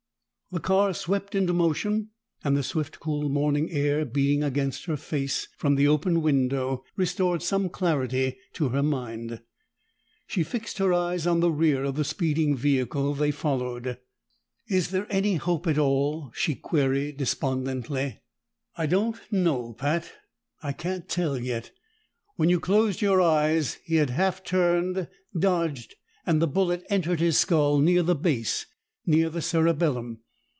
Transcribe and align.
The 0.53 0.59
car 0.59 0.93
swept 0.93 1.33
into 1.33 1.53
motion, 1.53 2.09
and 2.43 2.57
the 2.57 2.61
swift 2.63 2.99
cool 2.99 3.29
morning 3.29 3.71
air 3.71 4.03
beating 4.03 4.43
against 4.43 4.83
her 4.83 4.97
face 4.97 5.47
from 5.57 5.75
the 5.75 5.87
open 5.87 6.21
window 6.21 6.83
restored 6.97 7.41
some 7.41 7.69
clarity 7.69 8.35
to 8.55 8.67
her 8.67 8.83
mind. 8.83 9.41
She 10.27 10.43
fixed 10.43 10.77
her 10.79 10.91
eyes 10.91 11.25
on 11.25 11.39
the 11.39 11.53
rear 11.53 11.85
of 11.85 11.95
the 11.95 12.03
speeding 12.03 12.57
vehicle 12.57 13.13
they 13.13 13.31
followed. 13.31 13.99
"Is 14.67 14.89
there 14.89 15.07
any 15.09 15.35
hope 15.35 15.67
at 15.67 15.77
all?" 15.77 16.33
she 16.35 16.55
queried 16.55 17.15
despondently. 17.15 18.19
"I 18.75 18.87
don't 18.87 19.21
know, 19.31 19.71
Pat. 19.71 20.11
I 20.61 20.73
can't 20.73 21.07
tell 21.07 21.39
yet. 21.39 21.71
When 22.35 22.49
you 22.49 22.59
closed 22.59 23.01
your 23.01 23.21
eyes, 23.21 23.77
he 23.85 23.95
half 23.95 24.43
turned, 24.43 25.07
dodged; 25.33 25.95
the 26.27 26.45
bullet 26.45 26.83
entered 26.89 27.21
his 27.21 27.37
skull 27.37 27.79
near 27.79 28.03
the 28.03 28.15
base, 28.15 28.65
near 29.05 29.29
the 29.29 29.41
cerebellum. 29.41 30.19